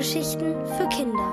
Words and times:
Hörgeschichten 0.00 0.54
für 0.78 0.88
Kinder. 0.88 1.28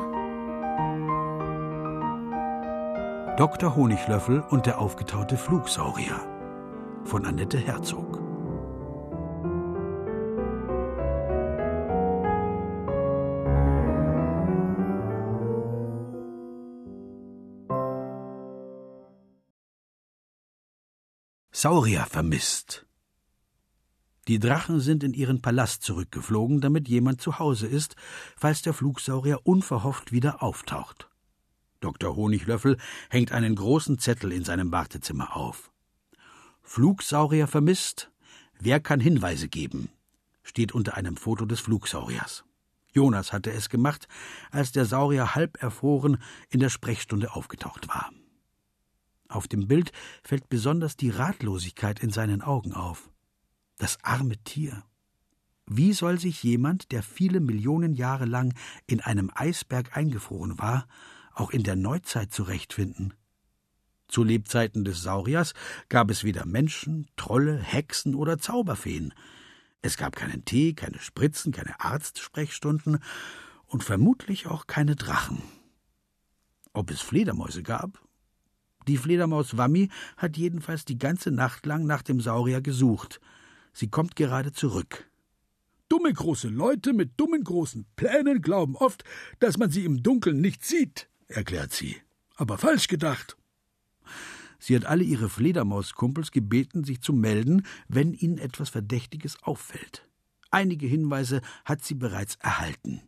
Dr. 3.37 3.73
Honiglöffel 3.73 4.41
und 4.49 4.65
der 4.65 4.81
aufgetaute 4.81 5.37
Flugsaurier 5.37 6.19
von 7.05 7.25
Annette 7.25 7.59
Herzog. 7.59 8.21
Saurier 21.53 22.05
vermisst. 22.05 22.86
Die 24.27 24.39
Drachen 24.39 24.81
sind 24.81 25.05
in 25.05 25.13
ihren 25.13 25.41
Palast 25.41 25.83
zurückgeflogen, 25.83 26.59
damit 26.59 26.89
jemand 26.89 27.21
zu 27.21 27.39
Hause 27.39 27.65
ist, 27.65 27.95
falls 28.35 28.61
der 28.61 28.73
Flugsaurier 28.73 29.39
unverhofft 29.45 30.11
wieder 30.11 30.43
auftaucht. 30.43 31.09
Dr. 31.79 32.15
Honiglöffel 32.15 32.77
hängt 33.09 33.31
einen 33.31 33.55
großen 33.55 33.99
Zettel 33.99 34.33
in 34.33 34.43
seinem 34.43 34.71
Wartezimmer 34.71 35.35
auf. 35.37 35.71
Flugsaurier 36.61 37.47
vermisst. 37.47 38.11
Wer 38.59 38.79
kann 38.79 38.99
Hinweise 38.99 39.47
geben? 39.47 39.89
steht 40.43 40.73
unter 40.73 40.95
einem 40.95 41.15
Foto 41.15 41.45
des 41.45 41.59
Flugsauriers. 41.61 42.43
Jonas 42.91 43.31
hatte 43.31 43.51
es 43.51 43.69
gemacht, 43.69 44.07
als 44.51 44.71
der 44.71 44.85
Saurier 44.85 45.35
halb 45.35 45.61
erfroren 45.61 46.17
in 46.49 46.59
der 46.59 46.69
Sprechstunde 46.69 47.33
aufgetaucht 47.33 47.87
war. 47.87 48.11
Auf 49.29 49.47
dem 49.47 49.67
Bild 49.67 49.91
fällt 50.23 50.49
besonders 50.49 50.97
die 50.97 51.09
Ratlosigkeit 51.11 51.99
in 51.99 52.09
seinen 52.09 52.41
Augen 52.41 52.73
auf. 52.73 53.09
Das 53.77 53.97
arme 54.03 54.37
Tier. 54.43 54.83
Wie 55.65 55.93
soll 55.93 56.19
sich 56.19 56.43
jemand, 56.43 56.91
der 56.91 57.03
viele 57.03 57.39
Millionen 57.39 57.93
Jahre 57.93 58.25
lang 58.25 58.53
in 58.87 59.01
einem 59.01 59.31
Eisberg 59.33 59.95
eingefroren 59.95 60.57
war, 60.57 60.87
auch 61.33 61.51
in 61.51 61.63
der 61.63 61.75
Neuzeit 61.75 62.31
zurechtfinden? 62.31 63.13
Zu 64.07 64.23
Lebzeiten 64.23 64.85
des 64.85 65.01
Sauriers 65.01 65.53
gab 65.89 66.09
es 66.09 66.23
weder 66.23 66.45
Menschen, 66.45 67.07
Trolle, 67.17 67.57
Hexen 67.57 68.15
oder 68.15 68.39
Zauberfeen. 68.39 69.13
Es 69.81 69.97
gab 69.97 70.15
keinen 70.15 70.45
Tee, 70.45 70.73
keine 70.73 70.99
Spritzen, 70.99 71.51
keine 71.51 71.79
Arztsprechstunden 71.81 72.99
und 73.65 73.83
vermutlich 73.83 74.47
auch 74.47 74.65
keine 74.65 74.95
Drachen. 74.95 75.41
Ob 76.71 76.89
es 76.89 77.01
Fledermäuse 77.01 77.63
gab, 77.63 78.01
die 78.87 78.97
Fledermaus 78.97 79.57
Wammi 79.57 79.89
hat 80.15 80.37
jedenfalls 80.37 80.85
die 80.85 80.97
ganze 80.97 81.31
Nacht 81.31 81.65
lang 81.65 81.85
nach 81.85 82.01
dem 82.01 82.21
Saurier 82.21 82.61
gesucht. 82.61 83.19
Sie 83.79 83.89
kommt 83.89 84.15
gerade 84.15 84.53
zurück. 84.53 85.07
Dumme 85.87 86.11
große 86.11 86.47
Leute 86.47 86.93
mit 86.93 87.11
dummen 87.19 87.43
großen 87.43 87.85
Plänen 87.95 88.41
glauben 88.41 88.75
oft, 88.75 89.03
dass 89.37 89.59
man 89.59 89.69
sie 89.69 89.85
im 89.85 90.01
Dunkeln 90.01 90.41
nicht 90.41 90.65
sieht, 90.65 91.07
erklärt 91.27 91.73
sie. 91.73 91.95
Aber 92.37 92.57
falsch 92.57 92.87
gedacht. 92.87 93.37
Sie 94.57 94.75
hat 94.75 94.85
alle 94.85 95.03
ihre 95.03 95.29
Fledermauskumpels 95.29 96.31
gebeten, 96.31 96.85
sich 96.85 97.01
zu 97.01 97.13
melden, 97.13 97.67
wenn 97.87 98.15
ihnen 98.15 98.39
etwas 98.39 98.69
Verdächtiges 98.69 99.43
auffällt. 99.43 100.09
Einige 100.49 100.87
Hinweise 100.87 101.41
hat 101.63 101.85
sie 101.85 101.93
bereits 101.93 102.37
erhalten. 102.37 103.03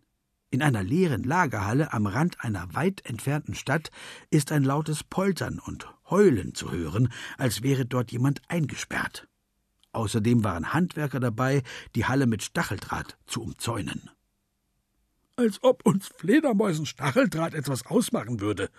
In 0.51 0.61
einer 0.61 0.83
leeren 0.83 1.23
Lagerhalle 1.23 1.93
am 1.93 2.05
Rand 2.05 2.43
einer 2.43 2.75
weit 2.75 3.03
entfernten 3.07 3.55
Stadt 3.55 3.89
ist 4.29 4.51
ein 4.51 4.63
lautes 4.63 5.03
Poltern 5.03 5.57
und 5.57 5.87
Heulen 6.11 6.53
zu 6.53 6.71
hören, 6.71 7.11
als 7.39 7.63
wäre 7.63 7.87
dort 7.87 8.11
jemand 8.11 8.43
eingesperrt. 8.49 9.28
Außerdem 9.91 10.43
waren 10.43 10.73
Handwerker 10.73 11.19
dabei, 11.19 11.63
die 11.95 12.05
Halle 12.05 12.27
mit 12.27 12.43
Stacheldraht 12.43 13.17
zu 13.25 13.41
umzäunen. 13.41 14.09
Als 15.35 15.63
ob 15.63 15.85
uns 15.85 16.07
Fledermäusen 16.07 16.85
Stacheldraht 16.85 17.53
etwas 17.53 17.85
ausmachen 17.85 18.39
würde, 18.39 18.69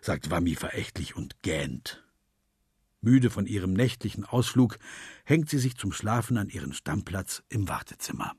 sagt 0.00 0.30
Wammi 0.30 0.54
verächtlich 0.54 1.16
und 1.16 1.42
gähnt. 1.42 2.04
Müde 3.00 3.30
von 3.30 3.46
ihrem 3.46 3.72
nächtlichen 3.72 4.24
Ausflug 4.24 4.78
hängt 5.24 5.50
sie 5.50 5.58
sich 5.58 5.76
zum 5.76 5.92
Schlafen 5.92 6.36
an 6.36 6.48
ihren 6.48 6.72
Stammplatz 6.72 7.42
im 7.48 7.68
Wartezimmer. 7.68 8.32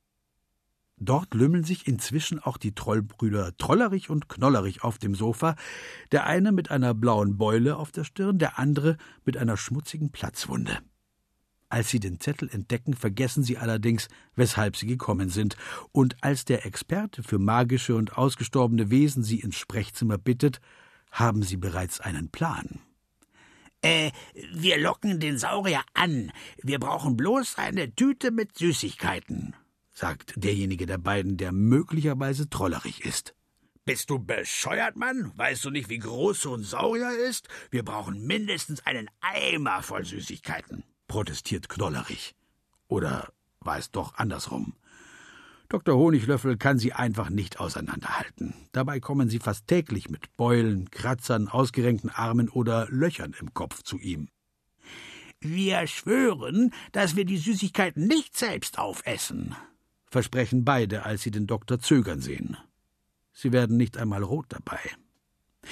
Dort 0.98 1.34
lümmeln 1.34 1.64
sich 1.64 1.88
inzwischen 1.88 2.40
auch 2.40 2.58
die 2.58 2.76
Trollbrüder 2.76 3.56
Trollerich 3.58 4.10
und 4.10 4.28
Knollerich 4.28 4.84
auf 4.84 4.98
dem 4.98 5.16
Sofa, 5.16 5.56
der 6.12 6.26
eine 6.26 6.52
mit 6.52 6.72
einer 6.72 6.94
blauen 6.94 7.38
Beule 7.38 7.78
auf 7.78 7.92
der 7.92 8.04
Stirn, 8.04 8.38
der 8.38 8.60
andere 8.60 8.98
mit 9.24 9.38
einer 9.38 9.56
schmutzigen 9.56 10.12
Platzwunde. 10.12 10.80
Als 11.70 11.90
sie 11.90 12.00
den 12.00 12.20
Zettel 12.20 12.50
entdecken, 12.50 12.96
vergessen 12.96 13.44
sie 13.44 13.58
allerdings, 13.58 14.08
weshalb 14.36 14.76
sie 14.76 14.88
gekommen 14.88 15.30
sind, 15.30 15.56
und 15.92 16.18
als 16.22 16.46
der 16.46 16.66
Experte 16.66 17.24
für 17.24 17.40
magische 17.40 17.96
und 17.96 18.18
ausgestorbene 18.18 18.90
Wesen 18.90 19.24
sie 19.24 19.40
ins 19.40 19.56
Sprechzimmer 19.56 20.18
bittet, 20.18 20.60
haben 21.12 21.44
sie 21.44 21.58
bereits 21.58 22.00
einen 22.00 22.30
Plan. 22.30 22.80
Äh, 23.82 24.12
wir 24.52 24.78
locken 24.78 25.20
den 25.20 25.38
Saurier 25.38 25.84
an. 25.94 26.32
Wir 26.62 26.80
brauchen 26.80 27.16
bloß 27.16 27.58
eine 27.58 27.96
Tüte 27.96 28.32
mit 28.32 28.58
Süßigkeiten 28.58 29.56
sagt 30.00 30.34
derjenige 30.38 30.86
der 30.86 30.98
beiden, 30.98 31.38
der 31.38 31.52
möglicherweise 31.52 32.50
trollerig 32.50 33.06
ist. 33.06 33.36
Bist 33.86 34.10
du 34.10 34.20
bescheuert, 34.20 34.96
Mann? 34.96 35.32
Weißt 35.36 35.66
du 35.66 35.72
nicht, 35.72 35.90
wie 35.90 36.00
groß 36.00 36.42
so 36.42 36.56
ein 36.56 36.64
Saurier 36.64 37.12
ist? 37.12 37.48
Wir 37.70 37.84
brauchen 37.84 38.26
mindestens 38.26 38.86
einen 38.86 39.10
Eimer 39.20 39.82
voll 39.84 40.06
Süßigkeiten, 40.06 40.84
protestiert 41.10 41.68
Knollerig. 41.68 42.34
Oder 42.88 43.34
war 43.60 43.78
es 43.78 43.92
doch 43.92 44.16
andersrum? 44.16 44.76
Dr. 45.68 45.98
Honiglöffel 45.98 46.58
kann 46.58 46.80
sie 46.80 46.94
einfach 46.94 47.30
nicht 47.30 47.60
auseinanderhalten. 47.60 48.54
Dabei 48.72 49.02
kommen 49.02 49.30
sie 49.30 49.40
fast 49.40 49.68
täglich 49.68 50.10
mit 50.10 50.36
Beulen, 50.38 50.90
Kratzern, 50.90 51.50
ausgerenkten 51.50 52.10
Armen 52.10 52.48
oder 52.48 52.88
Löchern 52.90 53.36
im 53.40 53.54
Kopf 53.54 53.84
zu 53.84 54.00
ihm. 54.00 54.30
Wir 55.42 55.86
schwören, 55.88 56.74
dass 56.92 57.16
wir 57.16 57.26
die 57.26 57.38
Süßigkeiten 57.38 58.08
nicht 58.08 58.36
selbst 58.38 58.80
aufessen, 58.80 59.56
versprechen 60.08 60.66
beide, 60.66 61.04
als 61.06 61.22
sie 61.22 61.32
den 61.32 61.48
Doktor 61.48 61.80
zögern 61.80 62.22
sehen. 62.22 62.58
Sie 63.32 63.52
werden 63.52 63.78
nicht 63.78 63.98
einmal 63.98 64.24
rot 64.24 64.48
dabei. 64.50 64.80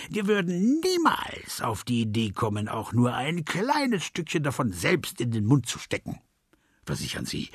Wir 0.10 0.28
würden 0.28 0.80
niemals 0.80 1.62
auf 1.62 1.84
die 1.84 2.02
Idee 2.02 2.32
kommen, 2.32 2.68
auch 2.68 2.94
nur 2.94 3.14
ein 3.14 3.46
kleines 3.46 4.04
Stückchen 4.04 4.44
davon 4.44 4.72
selbst 4.72 5.22
in 5.22 5.32
den 5.32 5.46
Mund 5.46 5.68
zu 5.68 5.80
stecken, 5.80 6.20
versichern 6.86 7.26
sie. 7.26 7.50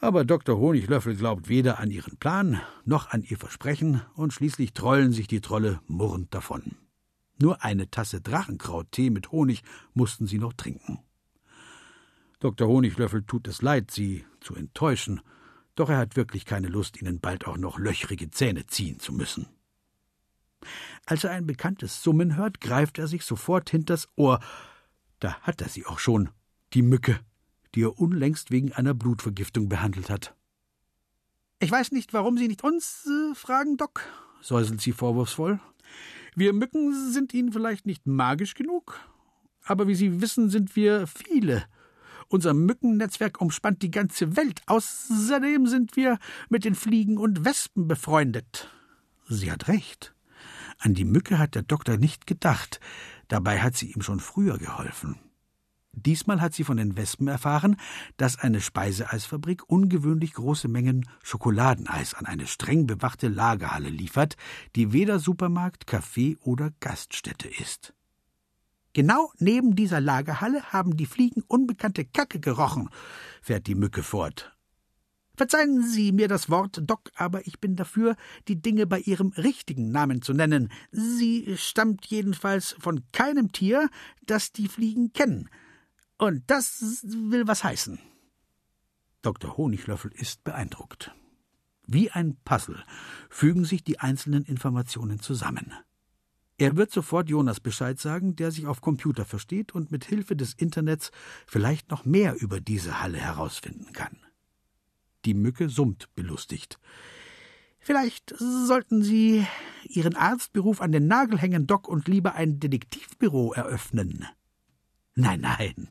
Aber 0.00 0.24
Dr. 0.24 0.58
Honiglöffel 0.58 1.16
glaubt 1.16 1.48
weder 1.48 1.78
an 1.78 1.90
ihren 1.90 2.16
Plan 2.18 2.60
noch 2.84 3.10
an 3.10 3.22
ihr 3.22 3.38
Versprechen, 3.38 4.02
und 4.16 4.32
schließlich 4.32 4.74
trollen 4.74 5.12
sich 5.12 5.28
die 5.28 5.40
Trolle 5.40 5.80
murrend 5.86 6.34
davon. 6.34 6.76
Nur 7.40 7.64
eine 7.64 7.90
Tasse 7.90 8.20
Drachenkrauttee 8.20 9.10
mit 9.10 9.32
Honig 9.32 9.62
mussten 9.94 10.26
sie 10.26 10.38
noch 10.38 10.52
trinken. 10.52 11.00
Dr. 12.38 12.68
Honiglöffel 12.68 13.24
tut 13.24 13.48
es 13.48 13.62
leid, 13.62 13.90
sie 13.90 14.24
zu 14.40 14.54
enttäuschen, 14.54 15.22
doch 15.74 15.88
er 15.88 15.96
hat 15.98 16.16
wirklich 16.16 16.44
keine 16.44 16.68
Lust, 16.68 17.00
ihnen 17.00 17.20
bald 17.20 17.46
auch 17.46 17.56
noch 17.56 17.78
löchrige 17.78 18.30
Zähne 18.30 18.66
ziehen 18.66 19.00
zu 19.00 19.12
müssen. 19.12 19.46
Als 21.06 21.24
er 21.24 21.30
ein 21.32 21.46
bekanntes 21.46 22.02
Summen 22.02 22.36
hört, 22.36 22.60
greift 22.60 22.98
er 22.98 23.06
sich 23.06 23.24
sofort 23.24 23.70
hinters 23.70 24.08
Ohr. 24.16 24.40
Da 25.20 25.34
hat 25.40 25.60
er 25.60 25.68
sie 25.68 25.86
auch 25.86 25.98
schon, 25.98 26.30
die 26.72 26.82
Mücke, 26.82 27.20
die 27.74 27.82
er 27.82 27.98
unlängst 27.98 28.50
wegen 28.50 28.72
einer 28.72 28.94
Blutvergiftung 28.94 29.68
behandelt 29.68 30.10
hat. 30.10 30.34
Ich 31.60 31.70
weiß 31.70 31.92
nicht, 31.92 32.12
warum 32.12 32.36
Sie 32.36 32.48
nicht 32.48 32.64
uns 32.64 33.06
äh, 33.06 33.34
fragen, 33.34 33.76
Doc, 33.76 34.02
säuselt 34.40 34.80
sie 34.80 34.92
vorwurfsvoll. 34.92 35.60
Wir 36.34 36.52
Mücken 36.52 37.12
sind 37.12 37.32
Ihnen 37.32 37.52
vielleicht 37.52 37.86
nicht 37.86 38.06
magisch 38.06 38.54
genug, 38.54 38.98
aber 39.62 39.86
wie 39.86 39.94
Sie 39.94 40.20
wissen, 40.20 40.50
sind 40.50 40.76
wir 40.76 41.06
viele 41.06 41.64
unser 42.28 42.54
Mückennetzwerk 42.54 43.40
umspannt 43.40 43.82
die 43.82 43.90
ganze 43.90 44.36
Welt. 44.36 44.62
Außerdem 44.66 45.66
sind 45.66 45.96
wir 45.96 46.18
mit 46.48 46.64
den 46.64 46.74
Fliegen 46.74 47.18
und 47.18 47.44
Wespen 47.44 47.86
befreundet. 47.88 48.68
Sie 49.28 49.50
hat 49.50 49.68
recht. 49.68 50.14
An 50.78 50.94
die 50.94 51.04
Mücke 51.04 51.38
hat 51.38 51.54
der 51.54 51.62
Doktor 51.62 51.96
nicht 51.96 52.26
gedacht. 52.26 52.80
Dabei 53.28 53.60
hat 53.60 53.76
sie 53.76 53.92
ihm 53.92 54.02
schon 54.02 54.20
früher 54.20 54.58
geholfen. 54.58 55.18
Diesmal 55.96 56.40
hat 56.40 56.54
sie 56.54 56.64
von 56.64 56.76
den 56.76 56.96
Wespen 56.96 57.28
erfahren, 57.28 57.76
dass 58.16 58.38
eine 58.38 58.60
Speiseeisfabrik 58.60 59.68
ungewöhnlich 59.68 60.34
große 60.34 60.68
Mengen 60.68 61.08
Schokoladeneis 61.22 62.14
an 62.14 62.26
eine 62.26 62.46
streng 62.46 62.86
bewachte 62.86 63.28
Lagerhalle 63.28 63.90
liefert, 63.90 64.36
die 64.74 64.92
weder 64.92 65.20
Supermarkt, 65.20 65.84
Café 65.88 66.36
oder 66.40 66.70
Gaststätte 66.80 67.48
ist. 67.48 67.94
Genau 68.92 69.32
neben 69.38 69.74
dieser 69.74 70.00
Lagerhalle 70.00 70.72
haben 70.72 70.96
die 70.96 71.06
Fliegen 71.06 71.42
unbekannte 71.46 72.04
Kacke 72.04 72.40
gerochen, 72.40 72.88
fährt 73.42 73.66
die 73.66 73.74
Mücke 73.74 74.02
fort. 74.02 74.53
Verzeihen 75.36 75.82
Sie 75.82 76.12
mir 76.12 76.28
das 76.28 76.48
Wort, 76.48 76.80
Doc, 76.84 77.10
aber 77.16 77.46
ich 77.46 77.60
bin 77.60 77.76
dafür, 77.76 78.16
die 78.46 78.60
Dinge 78.60 78.86
bei 78.86 79.00
ihrem 79.00 79.28
richtigen 79.30 79.90
Namen 79.90 80.22
zu 80.22 80.32
nennen. 80.32 80.70
Sie 80.92 81.56
stammt 81.56 82.06
jedenfalls 82.06 82.76
von 82.78 83.02
keinem 83.12 83.50
Tier, 83.52 83.88
das 84.26 84.52
die 84.52 84.68
Fliegen 84.68 85.12
kennen. 85.12 85.48
Und 86.18 86.44
das 86.46 87.04
will 87.04 87.48
was 87.48 87.64
heißen. 87.64 87.98
Dr. 89.22 89.56
Honiglöffel 89.56 90.12
ist 90.12 90.44
beeindruckt. 90.44 91.12
Wie 91.86 92.10
ein 92.10 92.36
Puzzle 92.44 92.82
fügen 93.28 93.64
sich 93.64 93.82
die 93.82 93.98
einzelnen 93.98 94.44
Informationen 94.44 95.20
zusammen. 95.20 95.72
Er 96.56 96.76
wird 96.76 96.92
sofort 96.92 97.28
Jonas 97.28 97.58
Bescheid 97.58 97.98
sagen, 97.98 98.36
der 98.36 98.52
sich 98.52 98.66
auf 98.66 98.80
Computer 98.80 99.24
versteht 99.24 99.74
und 99.74 99.90
mit 99.90 100.04
Hilfe 100.04 100.36
des 100.36 100.54
Internets 100.54 101.10
vielleicht 101.46 101.90
noch 101.90 102.04
mehr 102.04 102.40
über 102.40 102.60
diese 102.60 103.02
Halle 103.02 103.18
herausfinden 103.18 103.92
kann. 103.92 104.23
Die 105.24 105.34
Mücke 105.34 105.68
summt 105.68 106.14
belustigt. 106.14 106.78
Vielleicht 107.78 108.34
sollten 108.38 109.02
Sie 109.02 109.46
Ihren 109.84 110.16
Arztberuf 110.16 110.80
an 110.80 110.92
den 110.92 111.06
Nagel 111.06 111.38
hängen, 111.38 111.66
Doc, 111.66 111.86
und 111.88 112.08
lieber 112.08 112.34
ein 112.34 112.58
Detektivbüro 112.58 113.52
eröffnen. 113.52 114.26
Nein, 115.16 115.42
nein, 115.42 115.88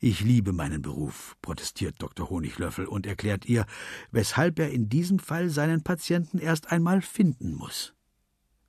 ich 0.00 0.20
liebe 0.20 0.52
meinen 0.52 0.80
Beruf, 0.80 1.36
protestiert 1.42 1.96
Dr. 1.98 2.30
Honiglöffel 2.30 2.86
und 2.86 3.06
erklärt 3.06 3.44
ihr, 3.44 3.66
weshalb 4.10 4.58
er 4.58 4.70
in 4.70 4.88
diesem 4.88 5.18
Fall 5.18 5.50
seinen 5.50 5.82
Patienten 5.82 6.38
erst 6.38 6.72
einmal 6.72 7.02
finden 7.02 7.52
muss. 7.54 7.94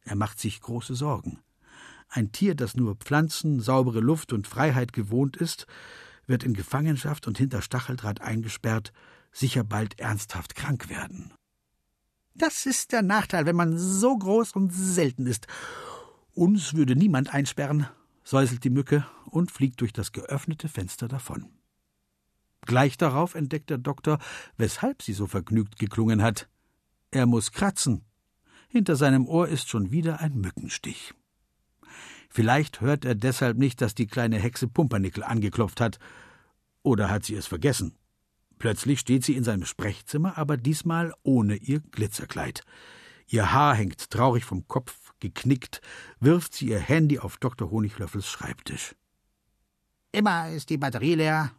Er 0.01 0.15
macht 0.15 0.39
sich 0.39 0.59
große 0.59 0.95
Sorgen. 0.95 1.39
Ein 2.09 2.31
Tier, 2.33 2.55
das 2.55 2.75
nur 2.75 2.95
Pflanzen, 2.95 3.61
saubere 3.61 4.01
Luft 4.01 4.33
und 4.33 4.47
Freiheit 4.47 4.91
gewohnt 4.91 5.37
ist, 5.37 5.65
wird 6.27 6.43
in 6.43 6.53
Gefangenschaft 6.53 7.25
und 7.27 7.37
hinter 7.37 7.61
Stacheldraht 7.61 8.21
eingesperrt, 8.21 8.91
sicher 9.35 9.63
bald 9.63 9.99
ernsthaft 9.99 10.55
krank 10.55 10.89
werden. 10.89 11.33
Das 12.33 12.65
ist 12.65 12.91
der 12.91 13.01
Nachteil, 13.01 13.45
wenn 13.45 13.55
man 13.55 13.77
so 13.77 14.17
groß 14.17 14.53
und 14.53 14.71
selten 14.71 15.25
ist. 15.25 15.47
Uns 16.33 16.73
würde 16.73 16.95
niemand 16.95 17.33
einsperren, 17.33 17.87
säuselt 18.23 18.63
die 18.63 18.69
Mücke 18.69 19.05
und 19.25 19.51
fliegt 19.51 19.81
durch 19.81 19.93
das 19.93 20.11
geöffnete 20.11 20.67
Fenster 20.67 21.07
davon. 21.07 21.49
Gleich 22.61 22.97
darauf 22.97 23.35
entdeckt 23.35 23.69
der 23.69 23.77
Doktor, 23.77 24.19
weshalb 24.57 25.01
sie 25.01 25.13
so 25.13 25.27
vergnügt 25.27 25.77
geklungen 25.77 26.21
hat. 26.21 26.49
Er 27.11 27.25
muss 27.25 27.51
kratzen. 27.51 28.03
Hinter 28.67 28.95
seinem 28.95 29.27
Ohr 29.27 29.47
ist 29.47 29.69
schon 29.69 29.91
wieder 29.91 30.19
ein 30.19 30.33
Mückenstich. 30.33 31.13
Vielleicht 32.29 32.81
hört 32.81 33.05
er 33.05 33.15
deshalb 33.15 33.57
nicht, 33.57 33.79
dass 33.79 33.95
die 33.95 34.07
kleine 34.07 34.39
Hexe 34.39 34.67
Pumpernickel 34.67 35.23
angeklopft 35.23 35.79
hat. 35.79 35.99
Oder 36.81 37.09
hat 37.09 37.23
sie 37.23 37.35
es 37.35 37.47
vergessen? 37.47 37.95
Plötzlich 38.65 38.99
steht 38.99 39.23
sie 39.23 39.35
in 39.35 39.43
seinem 39.43 39.63
Sprechzimmer, 39.63 40.39
aber 40.39 40.57
diesmal 40.57 41.13
ohne 41.21 41.55
ihr 41.55 41.81
Glitzerkleid. 41.81 42.63
Ihr 43.27 43.53
Haar 43.53 43.75
hängt 43.75 44.09
traurig 44.09 44.43
vom 44.43 44.67
Kopf, 44.67 45.13
geknickt, 45.19 45.81
wirft 46.19 46.55
sie 46.55 46.69
ihr 46.69 46.79
Handy 46.79 47.19
auf 47.19 47.37
Dr. 47.37 47.69
Honiglöffels 47.69 48.27
Schreibtisch. 48.27 48.95
Immer 50.11 50.49
ist 50.49 50.71
die 50.71 50.79
Batterie 50.79 51.13
leer. 51.13 51.51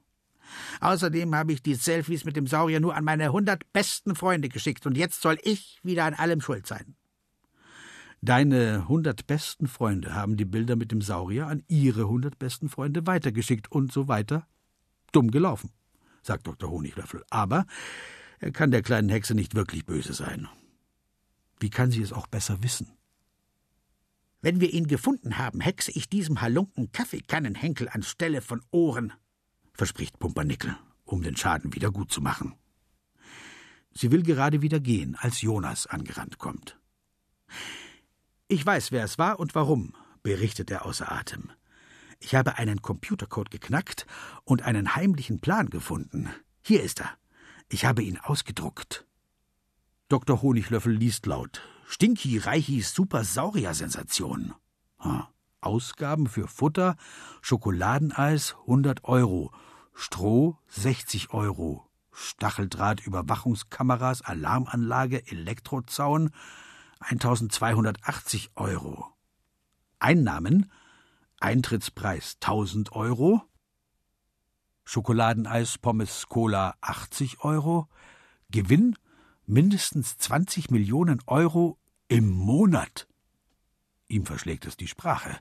Außerdem 0.81 1.33
habe 1.33 1.53
ich 1.53 1.63
die 1.63 1.77
Selfies 1.77 2.25
mit 2.25 2.35
dem 2.35 2.49
Saurier 2.49 2.81
nur 2.81 2.97
an 2.97 3.05
meine 3.05 3.31
hundert 3.31 3.73
besten 3.73 4.17
Freunde 4.17 4.49
geschickt 4.49 4.85
und 4.85 4.97
jetzt 4.97 5.23
soll 5.23 5.39
ich 5.45 5.79
wieder 5.85 6.07
an 6.07 6.15
allem 6.15 6.41
schuld 6.41 6.67
sein. 6.67 6.97
Deine 8.21 8.89
hundert 8.89 9.29
besten 9.29 9.69
Freunde 9.69 10.13
haben 10.13 10.37
die 10.37 10.45
Bilder 10.45 10.75
mit 10.75 10.91
dem 10.91 11.03
Saurier 11.03 11.47
an 11.47 11.63
ihre 11.69 12.09
hundert 12.09 12.41
besten 12.41 12.69
Freunde 12.69 13.07
weitergeschickt 13.07 13.71
und 13.71 13.93
so 13.93 14.09
weiter. 14.09 14.49
Dumm 15.13 15.31
gelaufen 15.31 15.71
sagt 16.27 16.47
Dr. 16.47 16.71
Honiglöffel. 16.71 17.25
Aber 17.31 17.67
er 18.39 18.53
kann 18.53 18.71
der 18.71 18.83
kleinen 18.83 19.09
Hexe 19.09 19.35
nicht 19.35 19.55
wirklich 19.55 19.87
böse 19.87 20.13
sein. 20.13 20.49
Wie 21.59 21.71
kann 21.71 21.91
sie 21.91 22.03
es 22.03 22.13
auch 22.13 22.27
besser 22.27 22.63
wissen? 22.63 22.93
Wenn 24.43 24.61
wir 24.61 24.73
ihn 24.73 24.87
gefunden 24.87 25.39
haben, 25.39 25.61
hexe 25.61 25.91
ich 25.93 26.09
diesem 26.09 26.41
Halunken 26.41 26.93
Kaffeekannenhenkel 26.93 27.89
anstelle 27.89 28.43
von 28.43 28.63
Ohren, 28.71 29.13
verspricht 29.73 30.19
Pumpernickel, 30.19 30.77
um 31.05 31.23
den 31.23 31.37
Schaden 31.37 31.75
wieder 31.75 31.91
gut 31.91 32.13
zu 32.13 32.21
machen. 32.21 32.55
Sie 33.93 34.13
will 34.13 34.23
gerade 34.23 34.61
wieder 34.61 34.79
gehen, 34.79 35.17
als 35.17 35.41
Jonas 35.41 35.87
angerannt 35.87 36.39
kommt. 36.39 36.79
Ich 38.47 38.65
weiß, 38.65 38.93
wer 38.93 39.05
es 39.05 39.19
war 39.19 39.41
und 39.41 39.55
warum, 39.55 39.95
berichtet 40.23 40.71
er 40.71 40.85
außer 40.85 41.11
Atem. 41.11 41.51
Ich 42.27 42.35
habe 42.35 42.59
einen 42.59 42.83
Computercode 42.83 43.53
geknackt 43.53 44.05
und 44.43 44.63
einen 44.63 44.97
heimlichen 44.97 45.39
Plan 45.39 45.71
gefunden. 45.71 46.29
Hier 46.61 46.83
ist 46.83 47.01
er. 47.01 47.13
Ich 47.69 47.85
habe 47.85 48.03
ihn 48.03 48.19
ausgedruckt. 48.19 49.07
Dr. 50.09 50.43
Honiglöffel 50.43 50.93
liest 50.93 51.27
laut. 51.27 51.63
Stinky 51.87 52.39
Reichis 52.39 52.93
Super-Saurier-Sensation. 52.95 54.55
Ausgaben 55.61 56.27
für 56.27 56.49
Futter, 56.49 56.97
Schokoladeneis 57.43 58.57
100 58.63 59.05
Euro, 59.05 59.53
Stroh 59.95 60.59
60 60.67 61.31
Euro, 61.31 61.89
Stacheldraht, 62.11 63.07
Überwachungskameras, 63.07 64.23
Alarmanlage, 64.23 65.25
Elektrozaun 65.29 66.33
1280 66.99 68.51
Euro. 68.57 69.15
Einnahmen 70.01 70.73
Eintrittspreis 71.41 72.37
1000 72.41 72.93
Euro, 72.93 73.43
Schokoladeneis, 74.85 75.79
Pommes, 75.79 76.27
Cola 76.29 76.75
80 76.81 77.41
Euro, 77.41 77.89
Gewinn 78.51 78.97
mindestens 79.47 80.17
20 80.19 80.71
Millionen 80.71 81.21
Euro 81.27 81.79
im 82.09 82.31
Monat. 82.31 83.09
Ihm 84.09 84.25
verschlägt 84.25 84.67
es 84.67 84.77
die 84.77 84.87
Sprache. 84.87 85.39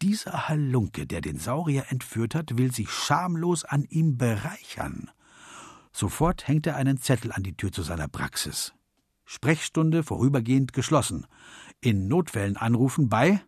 Dieser 0.00 0.48
Halunke, 0.48 1.06
der 1.06 1.20
den 1.20 1.38
Saurier 1.38 1.86
entführt 1.88 2.34
hat, 2.34 2.56
will 2.56 2.72
sich 2.72 2.90
schamlos 2.90 3.64
an 3.64 3.84
ihm 3.84 4.16
bereichern. 4.16 5.10
Sofort 5.92 6.46
hängt 6.46 6.66
er 6.68 6.76
einen 6.76 6.98
Zettel 6.98 7.32
an 7.32 7.42
die 7.42 7.56
Tür 7.56 7.72
zu 7.72 7.82
seiner 7.82 8.06
Praxis. 8.06 8.72
Sprechstunde 9.24 10.04
vorübergehend 10.04 10.72
geschlossen. 10.72 11.26
In 11.80 12.06
Notfällen 12.06 12.56
anrufen 12.56 13.08
bei 13.08 13.42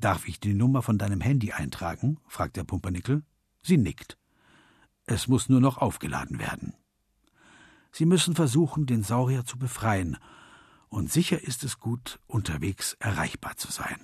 Darf 0.00 0.28
ich 0.28 0.38
die 0.38 0.54
Nummer 0.54 0.82
von 0.82 0.96
deinem 0.96 1.20
Handy 1.20 1.52
eintragen? 1.52 2.18
fragt 2.28 2.56
der 2.56 2.64
Pumpernickel. 2.64 3.24
Sie 3.62 3.76
nickt. 3.76 4.16
Es 5.06 5.26
muss 5.26 5.48
nur 5.48 5.60
noch 5.60 5.78
aufgeladen 5.78 6.38
werden. 6.38 6.74
Sie 7.90 8.06
müssen 8.06 8.36
versuchen, 8.36 8.86
den 8.86 9.02
Saurier 9.02 9.44
zu 9.44 9.58
befreien, 9.58 10.18
und 10.88 11.10
sicher 11.12 11.42
ist 11.42 11.64
es 11.64 11.78
gut, 11.78 12.18
unterwegs 12.26 12.96
erreichbar 13.00 13.56
zu 13.56 13.70
sein. 13.72 13.98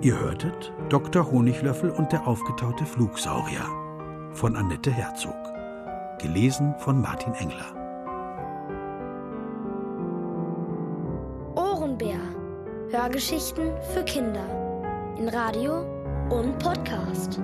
Ihr 0.00 0.16
hörtet 0.16 0.72
Dr. 0.90 1.28
Honiglöffel 1.28 1.90
und 1.90 2.12
der 2.12 2.24
aufgetaute 2.28 2.86
Flugsaurier 2.86 3.64
von 4.32 4.54
Annette 4.54 4.92
Herzog. 4.92 5.34
Gelesen 6.20 6.72
von 6.78 7.00
Martin 7.00 7.34
Engler. 7.34 7.74
Ohrenbär. 11.56 12.20
Hörgeschichten 12.90 13.72
für 13.92 14.04
Kinder. 14.04 14.46
In 15.18 15.28
Radio 15.28 15.80
und 16.30 16.56
Podcast. 16.60 17.40